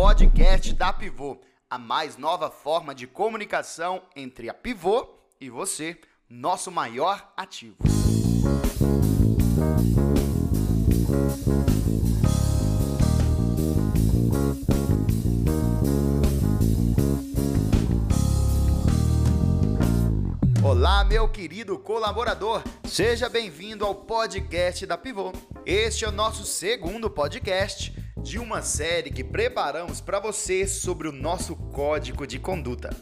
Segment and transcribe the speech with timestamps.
[0.00, 5.08] podcast da Pivô, a mais nova forma de comunicação entre a Pivô
[5.40, 5.98] e você,
[6.30, 7.78] nosso maior ativo.
[20.62, 25.32] Olá, meu querido colaborador, seja bem-vindo ao podcast da Pivô.
[25.66, 27.92] Este é o nosso segundo podcast
[28.28, 32.94] de uma série que preparamos para você sobre o nosso código de conduta.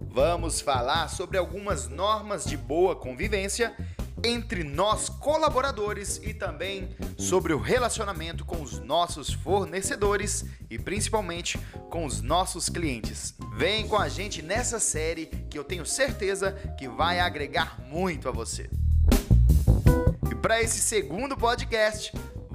[0.00, 3.76] Vamos falar sobre algumas normas de boa convivência
[4.24, 12.04] entre nós colaboradores e também sobre o relacionamento com os nossos fornecedores e principalmente com
[12.04, 13.36] os nossos clientes.
[13.56, 18.32] Vem com a gente nessa série que eu tenho certeza que vai agregar muito a
[18.32, 18.68] você.
[20.28, 22.12] E para esse segundo podcast,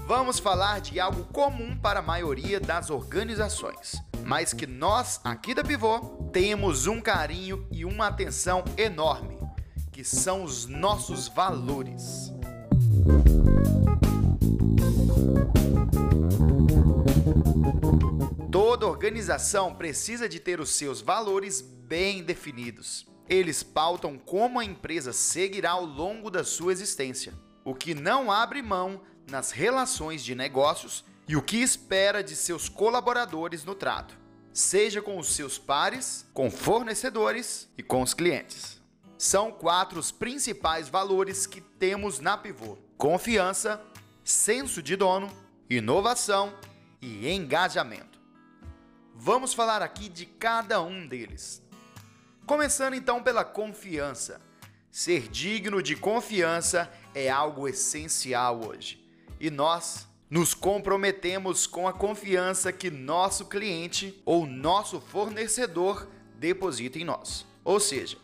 [0.08, 5.66] vamos falar de algo comum para a maioria das organizações, mas que nós aqui da
[5.66, 6.00] Pivô
[6.32, 9.38] temos um carinho e uma atenção enorme,
[9.92, 12.32] que são os nossos valores.
[18.50, 23.06] Toda organização precisa de ter os seus valores bem definidos.
[23.28, 27.34] Eles pautam como a empresa seguirá ao longo da sua existência,
[27.66, 32.70] o que não abre mão nas relações de negócios e o que espera de seus
[32.70, 34.18] colaboradores no trato,
[34.54, 38.82] seja com os seus pares, com fornecedores e com os clientes.
[39.18, 43.82] São quatro os principais valores que temos na Pivô: confiança,
[44.24, 45.30] senso de dono,
[45.70, 46.54] inovação
[47.02, 48.18] e engajamento.
[49.14, 51.62] Vamos falar aqui de cada um deles.
[52.46, 54.40] Começando então pela confiança.
[54.90, 59.07] Ser digno de confiança é algo essencial hoje
[59.40, 67.06] e nós nos comprometemos com a confiança que nosso cliente ou nosso fornecedor deposita em
[67.06, 67.46] nós.
[67.64, 68.18] Ou seja,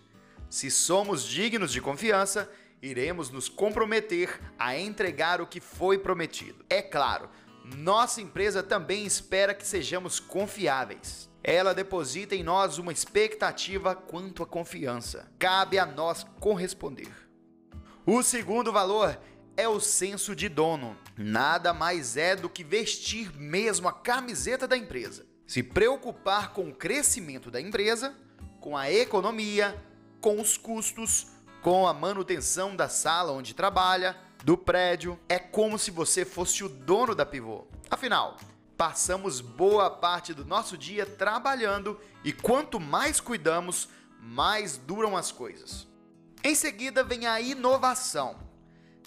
[0.49, 2.49] se somos dignos de confiança,
[2.81, 6.65] iremos nos comprometer a entregar o que foi prometido.
[6.69, 7.29] É claro,
[7.77, 11.29] nossa empresa também espera que sejamos confiáveis.
[11.41, 15.31] Ela deposita em nós uma expectativa quanto à confiança.
[15.39, 17.11] Cabe a nós corresponder.
[18.05, 19.17] O segundo valor
[19.55, 20.97] é o senso de dono.
[21.17, 25.25] Nada mais é do que vestir mesmo a camiseta da empresa.
[25.45, 28.15] Se preocupar com o crescimento da empresa,
[28.59, 29.79] com a economia,
[30.19, 31.27] com os custos,
[31.61, 35.19] com a manutenção da sala onde trabalha, do prédio.
[35.29, 37.67] É como se você fosse o dono da pivô.
[37.89, 38.37] Afinal,
[38.75, 43.87] passamos boa parte do nosso dia trabalhando e quanto mais cuidamos,
[44.19, 45.87] mais duram as coisas.
[46.43, 48.52] Em seguida vem a inovação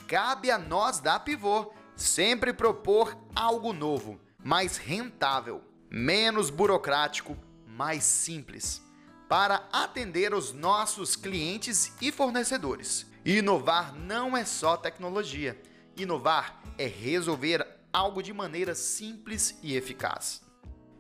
[0.06, 7.36] cabe a nós da Pivô sempre propor algo novo, mais rentável, menos burocrático,
[7.66, 8.82] mais simples,
[9.28, 13.06] para atender os nossos clientes e fornecedores.
[13.24, 15.60] Inovar não é só tecnologia,
[15.96, 20.42] inovar é resolver algo de maneira simples e eficaz.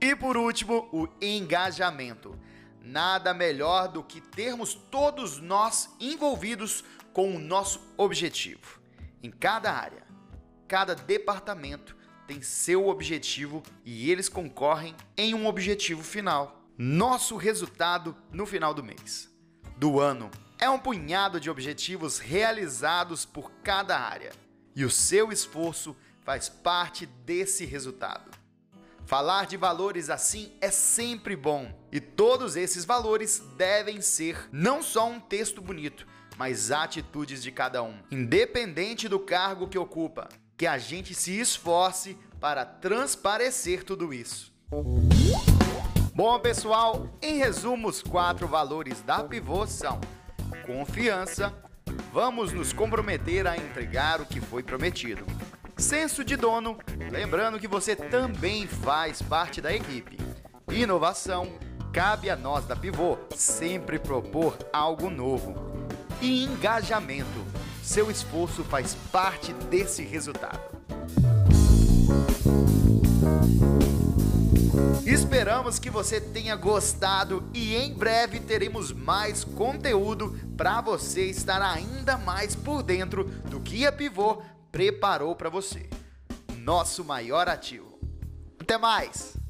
[0.00, 2.38] E por último, o engajamento.
[2.82, 8.85] Nada melhor do que termos todos nós envolvidos com o nosso objetivo.
[9.22, 10.04] Em cada área,
[10.68, 11.96] cada departamento
[12.26, 16.62] tem seu objetivo e eles concorrem em um objetivo final.
[16.76, 19.30] Nosso resultado no final do mês,
[19.76, 24.32] do ano, é um punhado de objetivos realizados por cada área
[24.74, 28.30] e o seu esforço faz parte desse resultado.
[29.06, 35.08] Falar de valores assim é sempre bom e todos esses valores devem ser não só
[35.08, 40.28] um texto bonito, mas atitudes de cada um, independente do cargo que ocupa.
[40.56, 44.52] Que a gente se esforce para transparecer tudo isso.
[46.14, 50.00] Bom, pessoal, em resumo, os quatro valores da Pivô são
[50.64, 51.52] confiança,
[52.12, 55.24] vamos nos comprometer a entregar o que foi prometido.
[55.76, 56.78] Senso de dono,
[57.10, 60.16] lembrando que você também faz parte da equipe.
[60.72, 61.52] Inovação,
[61.92, 65.75] cabe a nós da Pivô sempre propor algo novo
[66.20, 67.44] e engajamento.
[67.82, 70.76] Seu esforço faz parte desse resultado.
[75.06, 82.18] Esperamos que você tenha gostado e em breve teremos mais conteúdo para você estar ainda
[82.18, 84.42] mais por dentro do que a Pivô
[84.72, 85.88] preparou para você.
[86.58, 87.98] Nosso maior ativo.
[88.58, 89.45] Até mais!